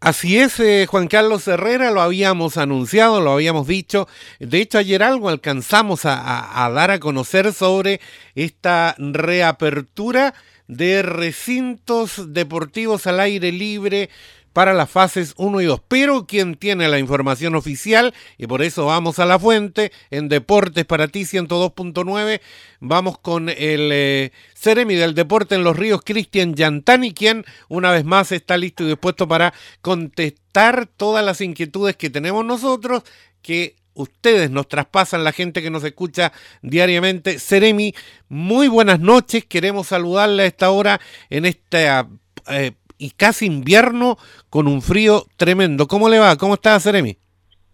[0.00, 4.06] Así es, eh, Juan Carlos Herrera, lo habíamos anunciado, lo habíamos dicho.
[4.38, 8.00] De hecho, ayer algo alcanzamos a, dar a conocer sobre
[8.36, 10.34] esta reapertura
[10.68, 14.08] de recintos deportivos al aire libre
[14.52, 15.80] para las fases 1 y 2.
[15.88, 20.84] Pero quien tiene la información oficial, y por eso vamos a la fuente, en Deportes
[20.84, 22.40] para ti 102.9,
[22.80, 28.04] vamos con el eh, Ceremi del Deporte en los Ríos, Cristian Yantani, quien una vez
[28.04, 33.02] más está listo y dispuesto para contestar todas las inquietudes que tenemos nosotros,
[33.42, 37.38] que ustedes nos traspasan, la gente que nos escucha diariamente.
[37.38, 37.94] Ceremi,
[38.28, 42.08] muy buenas noches, queremos saludarle a esta hora en esta...
[42.48, 44.18] Eh, y casi invierno
[44.50, 45.86] con un frío tremendo.
[45.86, 46.36] ¿Cómo le va?
[46.36, 47.16] ¿Cómo está, Seremi?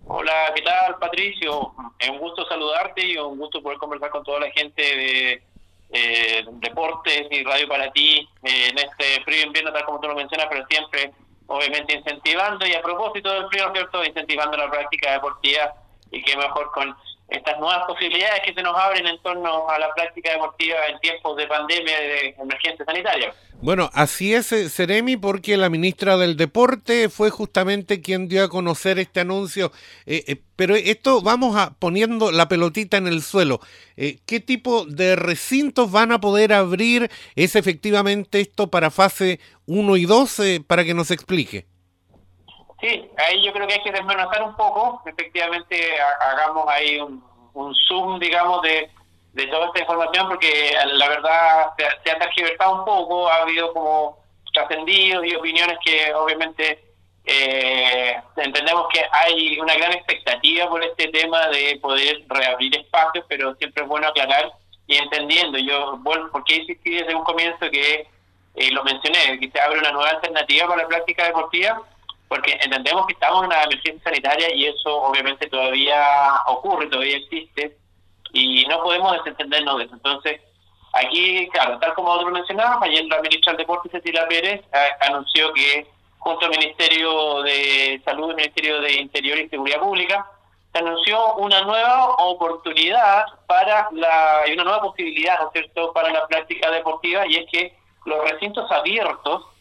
[0.06, 1.72] Hola, ¿qué tal, Patricio?
[1.98, 5.42] Es un gusto saludarte y un gusto poder conversar con toda la gente de
[5.90, 10.14] eh, Deportes y Radio para ti eh, en este frío invierno, tal como tú lo
[10.14, 11.12] mencionas, pero siempre,
[11.46, 14.04] obviamente, incentivando y a propósito del frío, ¿cierto?
[14.04, 15.72] Incentivando la práctica deportiva
[16.10, 16.94] y que mejor con
[17.28, 21.36] estas nuevas posibilidades que se nos abren en torno a la práctica deportiva en tiempos
[21.36, 23.34] de pandemia y de emergencia sanitaria.
[23.60, 28.50] Bueno, así es, eh, Seremi, porque la ministra del Deporte fue justamente quien dio a
[28.50, 29.72] conocer este anuncio.
[30.04, 33.60] Eh, eh, pero esto vamos a poniendo la pelotita en el suelo.
[33.96, 37.10] ¿Qué tipo de recintos van a poder abrir?
[37.36, 40.42] ¿Es efectivamente esto para fase 1 y 2?
[40.66, 41.66] para que nos explique.
[42.80, 45.02] Sí, ahí yo creo que hay que desmenuzar un poco.
[45.06, 45.78] Efectivamente,
[46.20, 52.18] hagamos ahí un, un zoom, digamos, de toda esta información porque la verdad se, ha
[52.18, 54.18] tergiversado un poco, ha habido como
[54.52, 56.84] trascendidos y opiniones que obviamente
[57.24, 63.54] eh, entendemos que hay una gran expectativa por este tema de poder reabrir espacios, pero
[63.56, 64.52] siempre es bueno aclarar
[64.86, 68.06] y entendiendo, yo, bueno, porque insistí desde un comienzo que
[68.54, 71.82] eh, lo mencioné, que se abre una nueva alternativa para la práctica deportiva,
[72.34, 76.04] porque entendemos que estamos en una emergencia sanitaria y eso obviamente todavía
[76.46, 77.76] ocurre, todavía existe,
[78.32, 79.94] y no podemos desentendernos de eso.
[79.94, 80.40] Entonces,
[80.94, 84.64] aquí, claro, tal como otros mencionábamos, ayer la ministra del Deporte, Cecilia Pérez,
[85.02, 85.86] anunció que
[86.18, 90.26] junto al Ministerio de Salud el Ministerio de Interior y Seguridad Pública,
[90.72, 96.26] se anunció una nueva oportunidad para la, y una nueva posibilidad, ¿no cierto?, para la
[96.26, 99.53] práctica deportiva, y es que los recintos abiertos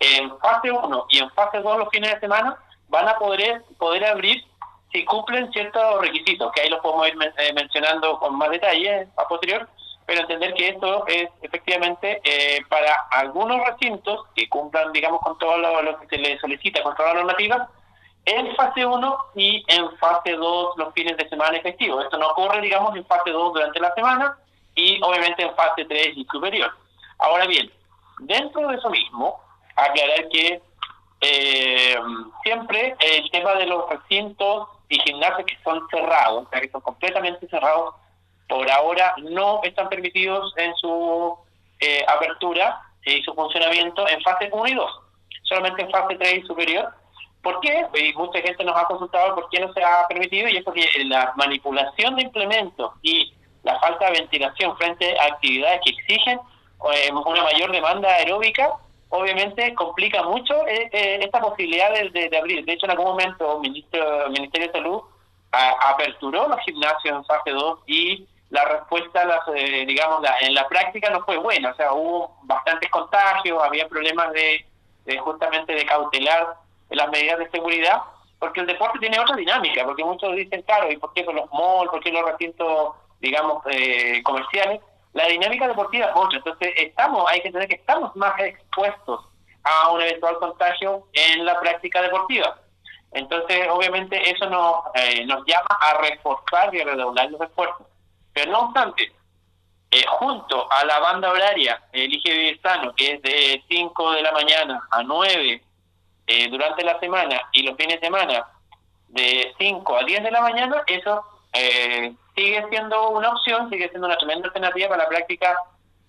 [0.00, 2.56] en fase 1 y en fase 2 los fines de semana
[2.88, 4.44] van a poder, poder abrir
[4.92, 9.28] si cumplen ciertos requisitos, que ahí los podemos ir eh, mencionando con más detalle a
[9.28, 9.68] posterior,
[10.04, 15.56] pero entender que esto es efectivamente eh, para algunos recintos que cumplan, digamos, con todo
[15.58, 17.68] lo, que se les solicita, con todas las normativas,
[18.24, 22.04] en fase 1 y en fase 2 los fines de semana efectivos.
[22.04, 24.36] Esto no ocurre, digamos, en fase 2 durante la semana
[24.74, 26.72] y obviamente en fase 3 y superior.
[27.18, 27.70] Ahora bien,
[28.18, 29.40] dentro de eso mismo,
[29.84, 30.60] aclarar que
[31.20, 31.96] eh,
[32.42, 36.80] siempre el tema de los recintos y gimnasios que son cerrados, o sea, que son
[36.80, 37.94] completamente cerrados,
[38.48, 41.38] por ahora no están permitidos en su
[41.80, 45.00] eh, apertura y su funcionamiento en fase 1 y 2,
[45.44, 46.88] solamente en fase 3 y superior.
[47.42, 47.86] ¿Por qué?
[47.94, 50.86] Y mucha gente nos ha consultado por qué no se ha permitido y es porque
[51.04, 56.40] la manipulación de implementos y la falta de ventilación frente a actividades que exigen
[56.92, 58.70] eh, una mayor demanda aeróbica
[59.10, 62.64] obviamente complica mucho eh, eh, esta posibilidad de, abrir.
[62.64, 65.02] De hecho, en algún momento el ministro, Ministerio de Salud
[65.52, 71.10] aperturó los gimnasios en fase 2 y la respuesta, las, eh, digamos, en la práctica
[71.10, 71.70] no fue buena.
[71.70, 74.64] O sea, hubo bastantes contagios, había problemas de,
[75.18, 76.54] justamente de cautelar
[76.90, 78.02] las medidas de seguridad,
[78.38, 81.52] porque el deporte tiene otra dinámica, porque muchos dicen, claro, ¿y por qué con los
[81.52, 83.62] malls, por qué los recintos, digamos,
[84.22, 84.80] comerciales?
[85.12, 86.38] La dinámica deportiva es otra.
[86.38, 89.24] Entonces, estamos, hay que entender que estamos más expuestos
[89.62, 92.58] a un eventual contagio en la práctica deportiva.
[93.12, 97.86] Entonces, obviamente, eso nos, eh, nos llama a reforzar y a redoblar los esfuerzos.
[98.32, 99.12] Pero no obstante,
[99.92, 104.30] eh, junto a la banda horaria Elige Vivir Sano, que es de 5 de la
[104.30, 105.62] mañana a 9
[106.28, 108.46] eh, durante la semana y los fines de semana
[109.08, 114.06] de 5 a 10 de la mañana, eso eh, sigue siendo una opción, sigue siendo
[114.06, 115.58] una tremenda alternativa para la práctica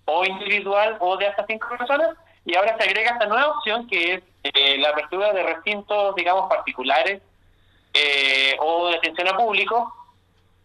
[0.04, 2.10] o individual o de hasta cinco personas.
[2.44, 6.48] Y ahora se agrega esta nueva opción que es eh, la apertura de recintos, digamos,
[6.48, 7.22] particulares
[7.94, 9.92] eh, o de atención a público,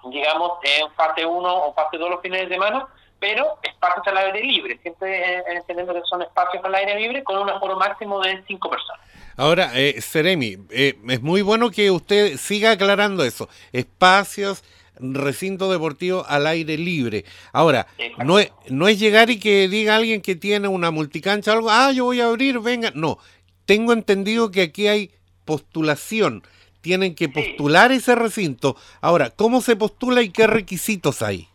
[0.05, 2.87] digamos, en fase 1 o fase 2 los fines de semana,
[3.19, 7.49] pero espacios al aire libre, siempre entendiendo que son espacios al aire libre con un
[7.49, 9.01] aforo máximo de cinco personas.
[9.39, 13.47] Ahora, eh, Seremi, eh, es muy bueno que usted siga aclarando eso.
[13.71, 14.63] Espacios,
[14.99, 17.25] recinto deportivo al aire libre.
[17.53, 17.87] Ahora,
[18.23, 21.69] no es, no es llegar y que diga alguien que tiene una multicancha o algo,
[21.71, 22.91] ah, yo voy a abrir, venga.
[22.93, 23.17] No,
[23.65, 25.11] tengo entendido que aquí hay
[25.45, 26.43] postulación.
[26.81, 28.75] Tienen que postular ese recinto.
[29.01, 31.49] Ahora, ¿cómo se postula y qué requisitos hay?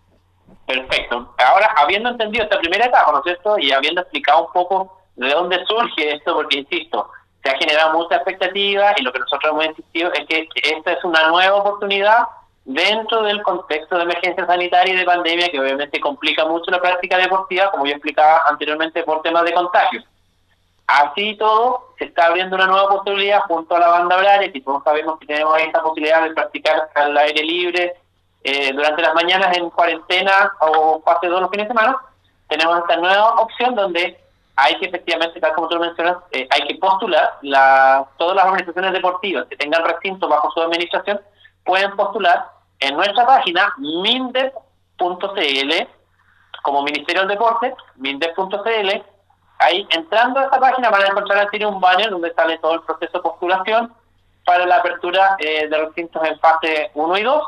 [0.67, 1.35] Perfecto.
[1.39, 3.59] Ahora, habiendo entendido esta primera etapa, ¿no es cierto?
[3.59, 7.09] Y habiendo explicado un poco de dónde surge esto, porque insisto,
[7.43, 11.05] se ha generado mucha expectativa y lo que nosotros hemos insistido es que esta es
[11.05, 12.25] una nueva oportunidad
[12.65, 17.19] dentro del contexto de emergencia sanitaria y de pandemia que obviamente complica mucho la práctica
[17.19, 20.03] deportiva, como yo explicaba anteriormente, por temas de contagio.
[20.87, 24.85] Así todo, se está abriendo una nueva posibilidad junto a la banda horaria, y todos
[24.85, 27.95] sabemos que tenemos esta posibilidad de practicar al aire libre
[28.45, 31.97] eh, durante las mañanas en cuarentena o fase 2 los fines de semana,
[32.49, 34.19] tenemos esta nueva opción donde
[34.57, 38.93] hay que efectivamente, tal como tú mencionas, eh, hay que postular, la, todas las organizaciones
[38.93, 41.21] deportivas que tengan recinto bajo su administración
[41.65, 42.51] pueden postular
[42.81, 44.63] en nuestra página mindep.cl
[46.63, 49.03] como Ministerio del Deporte, mindep.cl.
[49.59, 52.83] Ahí entrando a esta página van a encontrar en un banner donde sale todo el
[52.83, 53.93] proceso de postulación
[54.45, 57.43] para la apertura eh, de recintos en fase 1 y 2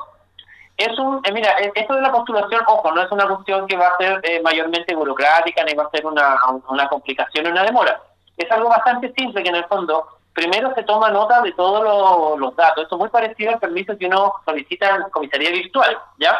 [0.77, 3.77] es un, eh, mira, eh, esto de la postulación, ojo, no es una cuestión que
[3.77, 6.37] va a ser eh, mayormente burocrática ni va a ser una,
[6.69, 8.01] una complicación o una demora.
[8.37, 12.57] Es algo bastante simple que en el fondo, primero se toma nota de todos los
[12.57, 12.83] datos.
[12.83, 16.37] Esto es muy parecido al permiso que uno solicita en comisaría virtual, ¿ya?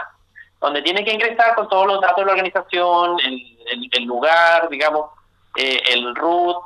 [0.61, 5.11] Donde tiene que ingresar con todos los datos de la organización, el, el, lugar, digamos,
[5.57, 6.57] el root,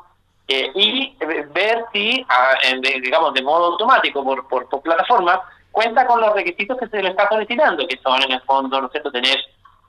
[0.49, 1.15] y
[1.53, 2.55] ver si, ah,
[3.03, 5.41] digamos, de modo automático por, por, plataforma,
[5.71, 8.87] cuenta con los requisitos que se le está solicitando, que son en el fondo, ¿no
[8.87, 9.39] es cierto?, tener,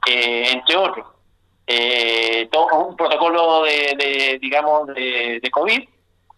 [0.07, 1.07] eh, entre otros,
[1.65, 5.88] eh, todo un protocolo de, digamos, de, de, COVID,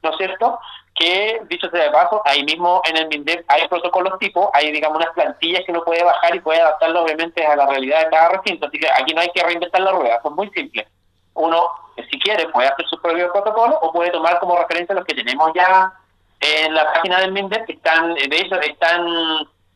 [0.04, 0.60] ¿no es cierto?,
[0.96, 4.98] que, dicho sea de paso, ahí mismo en el MINDEP hay protocolos tipo, hay, digamos,
[4.98, 8.30] unas plantillas que uno puede bajar y puede adaptarlo, obviamente, a la realidad de cada
[8.30, 10.88] recinto, así que aquí no hay que reinventar la rueda, son muy simples.
[11.34, 11.64] Uno,
[12.10, 15.52] si quiere, puede hacer su propio protocolo o puede tomar como referencia los que tenemos
[15.56, 15.94] ya
[16.42, 19.08] en la página del MINDEP, están, de hecho, están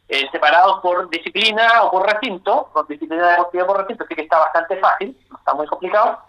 [0.07, 4.39] eh, separados por disciplina o por recinto, por disciplina deportiva por recinto, así que está
[4.39, 6.19] bastante fácil, no está muy complicado.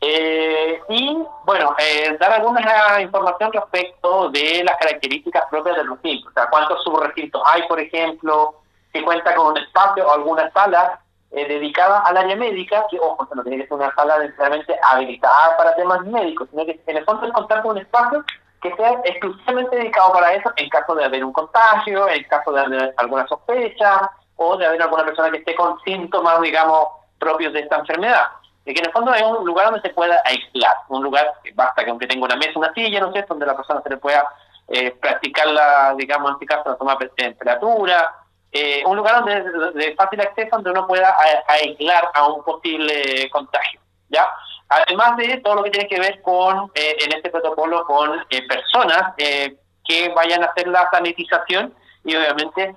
[0.00, 6.32] Eh, y bueno, eh, dar alguna información respecto de las características propias del recinto, o
[6.32, 8.54] sea, cuántos subrecintos hay, por ejemplo,
[8.92, 11.00] si cuenta con un espacio o alguna sala
[11.30, 15.76] dedicada al área médica, que ojo, no tiene que ser una sala necesariamente habilitada para
[15.76, 18.24] temas médicos, sino que en el fondo es contar con un espacio
[18.60, 22.60] que sea exclusivamente dedicado para eso en caso de haber un contagio, en caso de
[22.60, 26.88] haber alguna sospecha o de haber alguna persona que esté con síntomas, digamos,
[27.18, 28.26] propios de esta enfermedad.
[28.72, 31.84] Que en el fondo es un lugar donde se pueda aislar, un lugar que basta
[31.84, 34.28] que aunque tenga una mesa, una silla, no sé, donde la persona se le pueda
[34.68, 38.14] eh, practicar la, digamos, en este caso, la toma de temperatura,
[38.52, 41.16] eh, un lugar donde de, fácil acceso donde uno pueda
[41.48, 44.28] aislar a un posible contagio, ¿ya?
[44.70, 48.46] Además de todo lo que tiene que ver con, eh, en este protocolo, con eh,
[48.46, 51.74] personas eh, que vayan a hacer la sanitización
[52.04, 52.76] y obviamente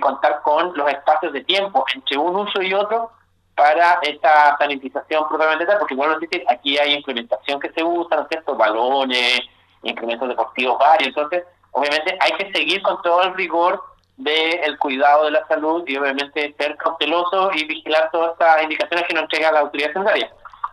[0.00, 3.10] contar con los espacios de tiempo entre un uso y otro
[3.56, 6.16] para esta sanitización propiamente tal, porque bueno,
[6.48, 8.54] aquí hay implementación que se usa, ¿no es cierto?
[8.54, 9.40] Balones,
[9.82, 13.82] incrementos deportivos varios, entonces obviamente hay que seguir con todo el rigor
[14.16, 19.14] del cuidado de la salud y obviamente ser cauteloso y vigilar todas estas indicaciones que
[19.14, 20.30] nos entrega la autoridad sanitaria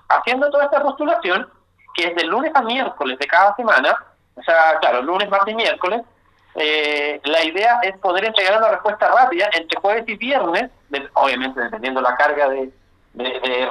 [0.10, 1.50] haciendo toda esta postulación,
[1.96, 3.96] que es de lunes a miércoles de cada semana,
[4.36, 6.02] o sea, claro, lunes, martes y miércoles,
[6.56, 10.70] eh, la idea es poder entregar una respuesta rápida entre jueves y viernes,
[11.14, 12.72] obviamente dependiendo la carga de,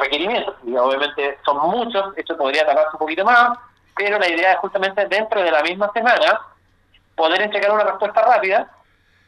[0.00, 3.58] requerimientos, obviamente son muchos, esto podría tardarse un poquito más,
[3.96, 6.40] pero la idea es justamente dentro de la misma semana
[7.16, 8.70] poder entregar una respuesta rápida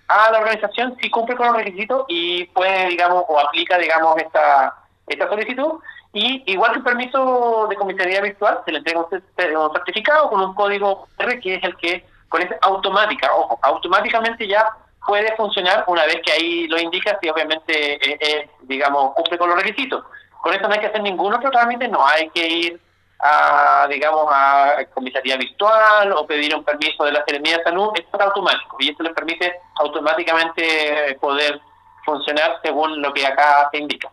[0.09, 4.75] a la organización si cumple con los requisitos y puede, digamos, o aplica, digamos, esta,
[5.07, 5.81] esta solicitud.
[6.13, 10.55] Y igual que el permiso de comisaría virtual, se le entrega un, certificado con un
[10.55, 14.69] código R que es el que, con esa automática, ojo, automáticamente ya
[15.07, 19.51] puede funcionar una vez que ahí lo indica, si obviamente, eh, eh, digamos, cumple con
[19.51, 20.03] los requisitos.
[20.43, 22.81] Con eso no hay que hacer ningún otro trámite, no hay que ir
[23.21, 28.19] a, digamos, a comisaría virtual o pedir un permiso de la Secretaría de Salud, esto
[28.19, 31.61] es automático y esto le permite automáticamente poder
[32.05, 34.11] funcionar según lo que acá se indica.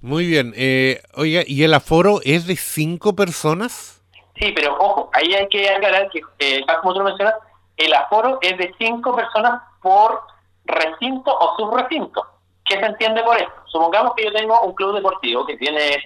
[0.00, 0.52] Muy bien.
[0.56, 4.02] Eh, oiga, ¿y el aforo es de cinco personas?
[4.42, 7.34] Sí, pero ojo, ahí hay que aclarar que, eh, como tú mencionas,
[7.76, 10.22] el aforo es de cinco personas por
[10.64, 12.26] recinto o subrecinto.
[12.64, 13.52] ¿Qué se entiende por eso?
[13.66, 16.02] Supongamos que yo tengo un club deportivo que tiene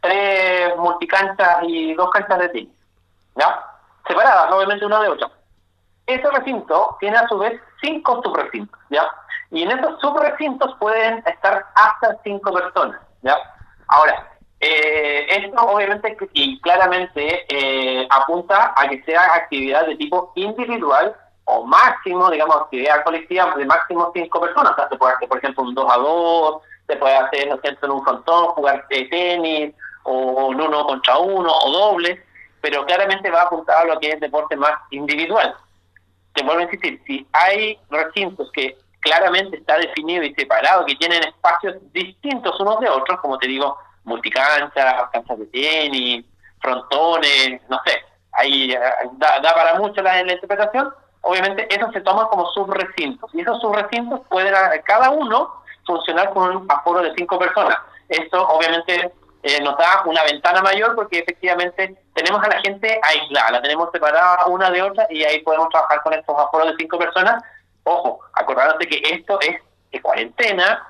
[0.00, 2.74] tres multicanchas y dos canchas de tenis,
[3.36, 3.64] ¿ya?
[4.06, 5.30] Separadas, obviamente, una de otra.
[6.06, 9.06] Ese recinto tiene a su vez cinco subrecintos, ¿ya?
[9.50, 13.00] Y en esos subrecintos pueden estar hasta cinco personas.
[13.22, 13.36] ¿ya?
[13.88, 21.16] Ahora, eh, esto obviamente y claramente eh, apunta a que sea actividad de tipo individual
[21.44, 24.72] o máximo, digamos, actividad colectiva de máximo cinco personas.
[24.72, 27.58] O sea, se puede hacer, por ejemplo, un 2 a 2, se puede hacer, no
[27.62, 32.22] sé, en un frontón, jugar tenis, o un uno contra uno, o doble,
[32.60, 35.54] pero claramente va apuntado a lo que es deporte más individual.
[36.34, 41.22] Te vuelvo a insistir, si hay recintos que claramente está definido y separado, que tienen
[41.24, 43.76] espacios distintos unos de otros, como te digo,
[44.10, 46.24] multicanchas, canchas de tenis,
[46.60, 48.80] frontones, no sé, ahí eh,
[49.12, 54.54] da, para mucho la, interpretación, obviamente eso se toma como subrecintos, y esos subrecintos pueden
[54.84, 57.78] cada uno funcionar con un aforo de cinco personas.
[58.08, 59.12] Esto obviamente
[59.42, 63.88] eh, nos da una ventana mayor porque efectivamente tenemos a la gente aislada, la tenemos
[63.92, 67.42] separada una de otra y ahí podemos trabajar con estos aforos de cinco personas.
[67.84, 69.56] Ojo, acordándose que esto es
[69.90, 70.86] de cuarentena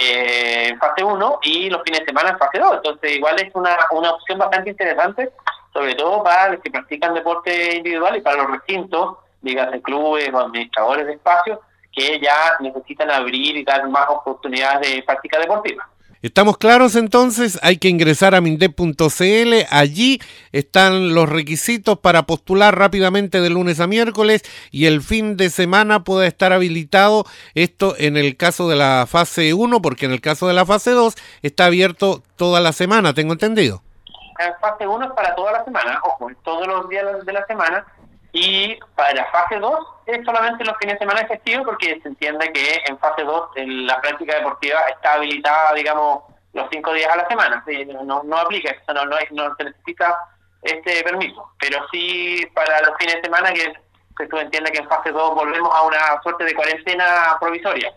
[0.00, 2.76] eh, en fase 1 y los fines de semana en fase 2.
[2.76, 5.30] Entonces igual es una, una opción bastante interesante,
[5.72, 10.32] sobre todo para los que practican deporte individual y para los recintos, digas de clubes
[10.32, 11.58] o administradores de espacios,
[11.92, 15.88] que ya necesitan abrir y dar más oportunidades de práctica deportiva.
[16.22, 17.58] ¿Estamos claros entonces?
[17.62, 19.54] Hay que ingresar a mindep.cl.
[19.70, 20.20] Allí
[20.52, 26.04] están los requisitos para postular rápidamente de lunes a miércoles y el fin de semana
[26.04, 27.24] puede estar habilitado.
[27.54, 30.90] Esto en el caso de la fase 1, porque en el caso de la fase
[30.90, 33.82] 2 está abierto toda la semana, tengo entendido.
[34.38, 37.86] En fase 1 es para toda la semana, ojo, todos los días de la semana
[38.32, 42.52] y para la fase 2 es solamente los fines de semana efectivos porque se entiende
[42.52, 46.22] que en fase 2 la práctica deportiva está habilitada, digamos,
[46.52, 47.64] los cinco días a la semana.
[48.04, 50.16] No, no aplica, no, no, no se necesita
[50.62, 51.50] este permiso.
[51.58, 53.72] Pero sí para los fines de semana que,
[54.18, 57.92] se tú entiendes que en fase 2 volvemos a una suerte de cuarentena provisoria.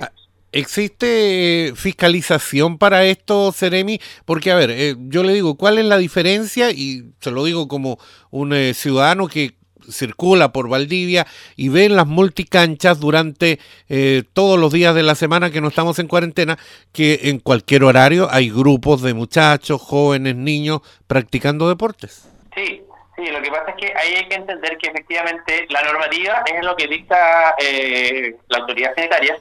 [0.00, 0.10] Ah,
[0.50, 4.00] ¿Existe fiscalización para esto, Ceremi?
[4.24, 6.70] Porque, a ver, eh, yo le digo, ¿cuál es la diferencia?
[6.70, 7.98] Y se lo digo como
[8.30, 9.57] un eh, ciudadano que
[9.90, 11.26] circula por Valdivia
[11.56, 15.98] y ven las multicanchas durante eh, todos los días de la semana que no estamos
[15.98, 16.58] en cuarentena,
[16.92, 22.28] que en cualquier horario hay grupos de muchachos, jóvenes, niños practicando deportes.
[22.54, 22.82] Sí,
[23.16, 26.64] sí, lo que pasa es que ahí hay que entender que efectivamente la normativa es
[26.64, 29.38] lo que dicta eh, la autoridad sanitaria.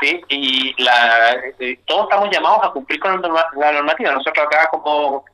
[0.00, 0.20] ¿sí?
[0.28, 4.12] Y la, eh, todos estamos llamados a cumplir con la normativa.
[4.12, 5.24] Nosotros acá como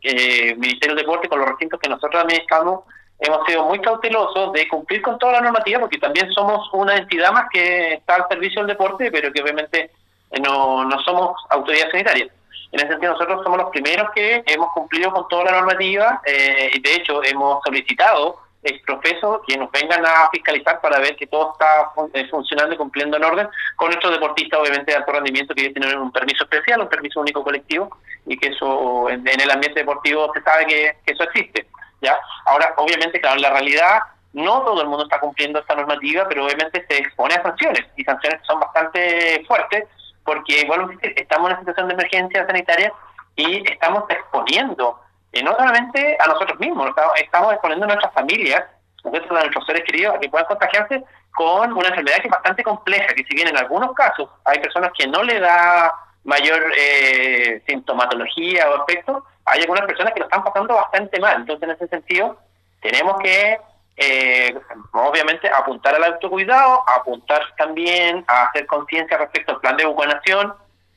[0.56, 2.84] Ministerio de Deporte, con los recintos que nosotros administramos,
[3.23, 7.33] hemos sido muy cautelosos de cumplir con toda la normativa porque también somos una entidad
[7.33, 9.91] más que está al servicio del deporte, pero que obviamente
[10.31, 12.26] eh, no, no somos autoridad sanitaria.
[12.73, 16.71] En ese sentido, nosotros somos los primeros que hemos cumplido con toda la normativa eh,
[16.73, 18.38] y de hecho hemos solicitado
[18.87, 23.17] profeso que nos vengan a fiscalizar para ver que todo está eh, funcionando y cumpliendo
[23.17, 26.88] en orden con nuestros deportistas, obviamente de alto rendimiento, que tienen un permiso especial, un
[26.88, 31.67] permiso único colectivo y que eso en, el ambiente deportivo se sabe que eso existe.
[32.02, 32.18] ¿Ya?
[32.44, 34.00] Ahora, obviamente, claro, en la realidad
[34.32, 38.04] no todo el mundo está cumpliendo esta normativa, pero obviamente se expone a sanciones, y
[38.04, 39.85] sanciones que son bastante fuertes,
[40.25, 42.92] porque, igual estamos en una situación de emergencia sanitaria
[43.37, 45.00] y estamos exponiendo,
[45.32, 48.64] eh, no solamente a nosotros mismos, estamos exponiendo a nuestras familias,
[49.04, 51.02] a nuestros seres queridos, a que puedan contagiarse
[51.35, 54.92] con una enfermedad que es bastante compleja, que si bien en algunos casos hay personas
[54.97, 55.92] que no le da
[56.25, 61.37] mayor eh, sintomatología o aspecto, hay algunas personas que lo están pasando bastante mal.
[61.37, 62.38] Entonces, en ese sentido,
[62.81, 63.59] tenemos que,
[63.97, 64.55] eh,
[64.93, 70.55] obviamente, apuntar al autocuidado, apuntar también a hacer conciencia respecto al plan de vacunación,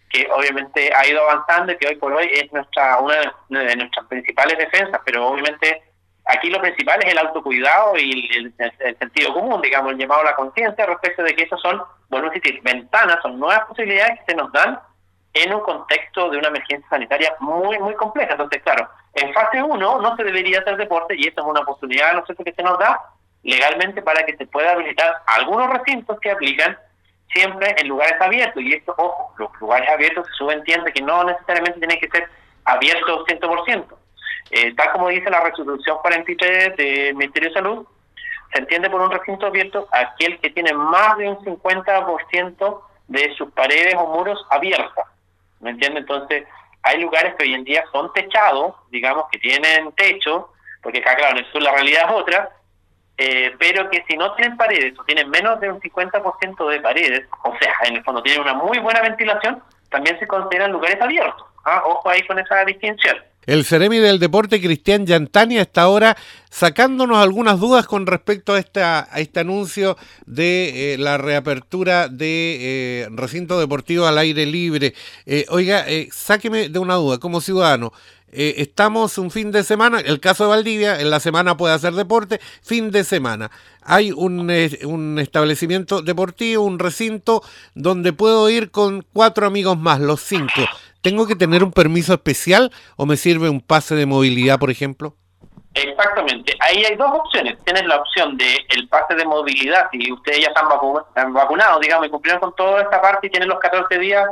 [0.10, 3.16] que obviamente ha ido avanzando y que hoy por hoy es nuestra una
[3.50, 5.82] de nuestras principales defensas, pero obviamente
[6.26, 8.54] aquí lo principal es el autocuidado y el,
[9.00, 12.62] sentido común, digamos, el llamado a la conciencia respecto de que esas son, bueno, decir,
[12.64, 14.80] ventanas, son nuevas posibilidades que se nos dan
[15.36, 18.32] en un contexto de una emergencia sanitaria muy, muy compleja.
[18.32, 22.14] Entonces, claro, en fase 1 no se debería hacer deporte y esta es una oportunidad,
[22.14, 23.00] no sé que se nos da
[23.44, 26.78] legalmente para que se pueda habilitar algunos recintos que aplican
[27.34, 28.64] siempre en lugares abiertos.
[28.64, 32.30] Y esto, ojo, los lugares abiertos se subentiende que no necesariamente tienen que ser
[32.64, 33.86] abiertos 100%.
[34.52, 37.88] Eh, tal como dice la resolución 43 del Ministerio de Salud,
[38.54, 43.52] se entiende por un recinto abierto aquel que tiene más de un 50% de sus
[43.52, 45.06] paredes o muros abiertas.
[45.60, 46.02] ¿Me entiendes?
[46.02, 46.46] Entonces,
[46.84, 51.38] hay lugares que hoy en día son techados, digamos, que tienen techo, porque acá, claro,
[51.38, 52.50] en el sur la realidad es otra,
[53.18, 57.28] eh, pero que si no tienen paredes o tienen menos de un 50% de paredes,
[57.44, 61.48] o sea, en el fondo tienen una muy buena ventilación, también se consideran lugares abiertos.
[61.64, 61.82] ¿ah?
[61.86, 63.18] Ojo ahí con esa distinción.
[63.46, 66.18] El Ceremi del Deporte, Cristian Yantani, hasta ahora
[66.50, 73.04] sacándonos algunas dudas con respecto a, esta, a este anuncio de eh, la reapertura de
[73.04, 74.94] eh, recinto deportivo al aire libre.
[75.26, 77.94] Eh, oiga, sáqueme de una duda, como ciudadano,
[78.32, 82.42] estamos un fin de semana, el caso de Valdivia, en la semana puede hacer deporte,
[82.62, 83.50] fin de semana.
[83.82, 84.52] Hay un,
[84.84, 87.44] un establecimiento deportivo, un recinto
[87.76, 90.66] donde puedo ir con cuatro amigos más, los cinco.
[91.06, 95.16] ¿Tengo que tener un permiso especial o me sirve un pase de movilidad, por ejemplo?
[95.76, 96.58] Exactamente.
[96.60, 97.60] Ahí hay dos opciones.
[97.64, 102.10] Tienes la opción de el pase de movilidad, si ustedes ya están, vacunados, digamos, y
[102.10, 104.28] cumplieron con toda esta parte y tienen los 14 días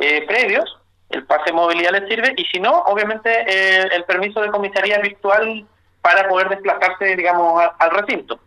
[0.00, 0.64] eh, previos,
[1.10, 2.34] el pase de movilidad les sirve.
[2.36, 5.64] Y si no, obviamente eh, el permiso de comisaría virtual
[6.02, 8.40] para poder desplazarse, digamos, al recinto.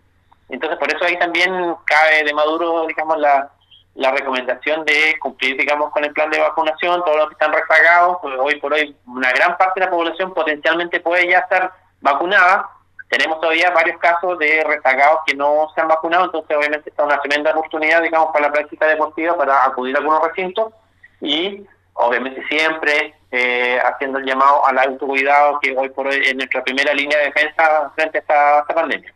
[0.50, 3.50] Entonces, por eso ahí también cae de Maduro, digamos, la,
[3.96, 8.18] la recomendación de cumplir, digamos, con el plan de vacunación, todos los que están rezagados,
[8.22, 11.72] pues hoy por hoy una gran parte de la población potencialmente puede ya estar
[12.02, 12.70] vacunada.
[13.10, 17.20] Tenemos todavía varios casos de rezagados que no se han vacunado, entonces obviamente está una
[17.20, 20.74] tremenda oportunidad, digamos, para la práctica deportiva, para acudir a algunos recintos
[21.22, 26.64] y obviamente siempre eh, haciendo el llamado al autocuidado que hoy por hoy es nuestra
[26.64, 29.14] primera línea de defensa frente a esta, a esta pandemia.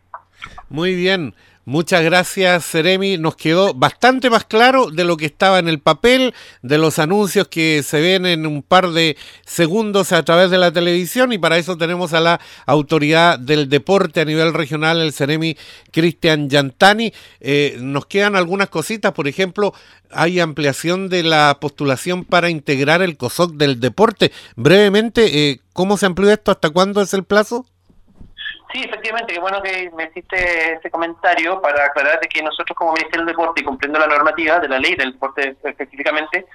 [0.68, 1.34] Muy bien.
[1.68, 3.18] Muchas gracias, Seremi.
[3.18, 6.32] Nos quedó bastante más claro de lo que estaba en el papel,
[6.62, 10.72] de los anuncios que se ven en un par de segundos a través de la
[10.72, 15.58] televisión y para eso tenemos a la autoridad del deporte a nivel regional, el Seremi
[15.92, 17.12] Cristian Yantani.
[17.38, 19.74] Eh, nos quedan algunas cositas, por ejemplo,
[20.10, 24.32] hay ampliación de la postulación para integrar el COSOC del deporte.
[24.56, 26.50] Brevemente, eh, ¿cómo se amplió esto?
[26.50, 27.66] ¿Hasta cuándo es el plazo?
[28.72, 32.92] Sí, efectivamente, qué bueno que me hiciste ese comentario para aclarar de que nosotros como
[32.92, 36.46] Ministerio del Deporte y cumpliendo la normativa de la ley del deporte específicamente,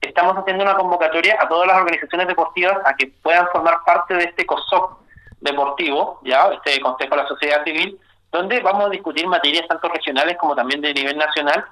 [0.00, 4.24] estamos haciendo una convocatoria a todas las organizaciones deportivas a que puedan formar parte de
[4.24, 4.98] este COSOC
[5.40, 8.00] deportivo, ya este Consejo de la Sociedad Civil,
[8.32, 11.66] donde vamos a discutir materias tanto regionales como también de nivel nacional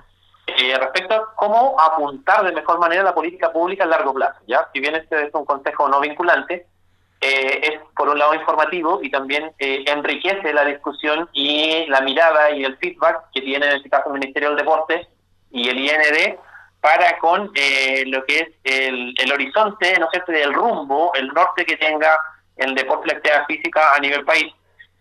[0.47, 4.41] eh, respecto a cómo apuntar de mejor manera la política pública a largo plazo.
[4.47, 6.67] ya Si bien este es un consejo no vinculante,
[7.21, 12.51] eh, es por un lado informativo y también eh, enriquece la discusión y la mirada
[12.51, 15.09] y el feedback que tiene en este caso el Ministerio del Deporte
[15.51, 16.37] y el IND
[16.81, 21.77] para con eh, lo que es el, horizonte, ¿no cierto?, el rumbo, el norte que
[21.79, 22.19] tenga
[22.57, 24.53] el deporte y actividad física a nivel país.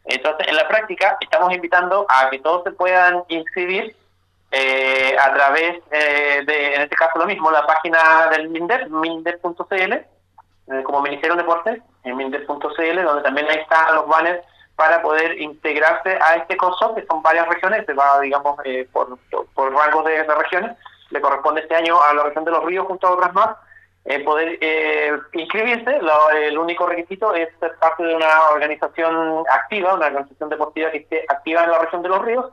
[0.06, 3.96] Entonces, en la práctica, estamos invitando a que todos se puedan inscribir
[5.20, 9.94] a través de, en este caso lo mismo, la página del MINDEP, mindep.cl,
[10.68, 14.44] eh, como Ministerio de Deportes, en minder.cl, donde también ahí están los banners
[14.76, 19.18] para poder integrarse a este COSO, que son varias regiones, se va, digamos, eh, por,
[19.54, 20.76] por rangos de, regiones,
[21.12, 23.56] le corresponde este año a la región de los ríos junto a otras más,
[24.06, 24.60] eh, poder
[25.34, 26.00] inscribirse,
[26.34, 31.26] el único requisito es ser parte de una organización activa, una organización deportiva que esté
[31.30, 32.46] activa en la región de los ríos,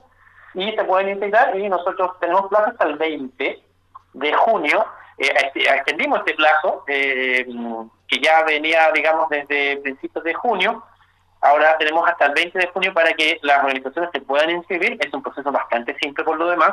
[0.55, 3.63] y se pueden integrar, y nosotros tenemos plazo hasta el 20
[4.13, 4.85] de junio,
[5.19, 7.47] extendimos este plazo, eh,
[8.13, 10.85] que ya venía, digamos, desde principios de junio.
[11.41, 14.99] Ahora tenemos hasta el 20 de junio para que las organizaciones se puedan inscribir.
[15.01, 16.73] Es un proceso bastante simple por lo demás.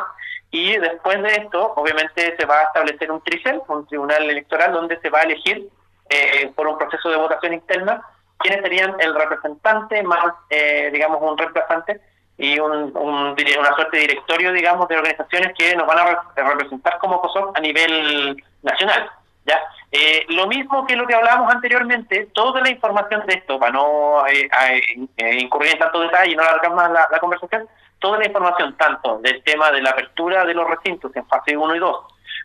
[0.52, 5.00] Y después de esto, obviamente, se va a establecer un tricel, un tribunal electoral, donde
[5.00, 5.70] se va a elegir
[6.10, 8.04] eh, por un proceso de votación interna
[8.40, 12.02] quiénes serían el representante más, eh, digamos, un reemplazante
[12.38, 17.22] y un, una suerte de directorio, digamos, de organizaciones que nos van a representar como
[17.22, 19.10] COSOC a nivel nacional.
[19.46, 19.60] ¿ya?
[19.92, 24.26] Eh, lo mismo que lo que hablábamos anteriormente, toda la información de esto, para no
[24.28, 24.48] eh,
[25.18, 29.18] eh, incurrir en tanto detalle y no alargar más la, conversación, toda la información tanto
[29.20, 31.98] del tema de la apertura de los recintos en fase 1 y 2,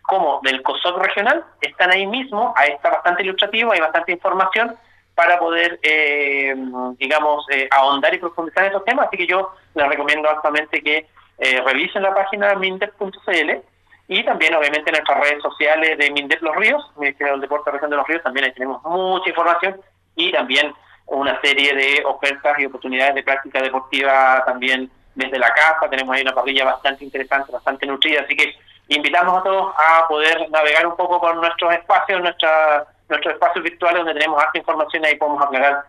[0.03, 4.75] como del COSOC regional, están ahí mismo, ahí está bastante ilustrativo, hay bastante información
[5.15, 5.79] para poder,
[6.99, 11.07] digamos, ahondar y profundizar en esos temas, así que yo les recomiendo altamente que
[11.39, 13.63] revisen la página minter.cl
[14.07, 17.91] y también, obviamente, en nuestras redes sociales de Mindep Los Ríos, Ministerio del Deporte Región
[17.91, 19.81] de los Ríos, también ahí tenemos mucha información
[20.15, 20.75] y también
[21.07, 25.89] una serie de ofertas y oportunidades de práctica deportiva también desde la casa.
[25.89, 28.55] Tenemos ahí una parrilla bastante interesante, bastante nutrida, así que
[28.89, 33.99] invitamos a todos a poder navegar un poco por nuestros espacios, nuestra, nuestros espacios virtuales
[33.99, 35.85] donde tenemos harta información y ahí podemos aclarar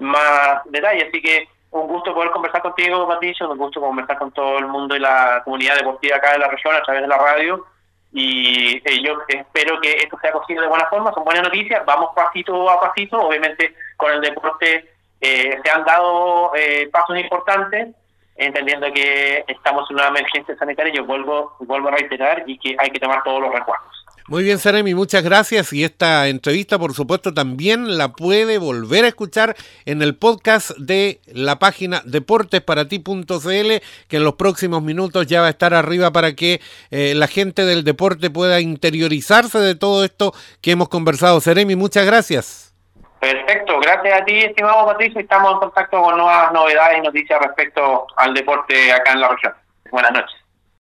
[0.00, 1.08] más detalles.
[1.08, 4.96] Así que un gusto poder conversar contigo, Patricio, un gusto conversar con todo el mundo
[4.96, 7.66] y la comunidad deportiva acá de la región a través de la radio.
[8.12, 12.10] Y eh, yo espero que esto sea cogido de buena forma, son buenas noticias, vamos
[12.14, 14.88] pasito a pasito, obviamente con el deporte
[15.20, 17.88] eh, se han dado eh, pasos importantes,
[18.36, 22.90] entendiendo que estamos en una emergencia sanitaria, yo vuelvo, vuelvo a reiterar y que hay
[22.90, 24.06] que tomar todos los recuerdos.
[24.28, 25.72] Muy bien, Seremi, muchas gracias.
[25.72, 31.20] Y esta entrevista, por supuesto, también la puede volver a escuchar en el podcast de
[31.32, 33.72] la página deportesparati.cl,
[34.06, 36.60] que en los próximos minutos ya va a estar arriba para que
[36.90, 41.40] eh, la gente del deporte pueda interiorizarse de todo esto que hemos conversado.
[41.40, 42.74] Seremi, muchas gracias.
[43.20, 45.22] Perfecto, gracias a ti, estimado Patricio.
[45.22, 49.54] Estamos en contacto con nuevas novedades y noticias respecto al deporte acá en la región.
[49.90, 50.37] Buenas noches.